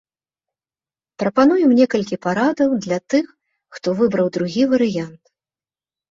[1.23, 3.25] Прапануем некалькі парадаў для тых,
[3.77, 5.21] хто выбраў другі варыянт.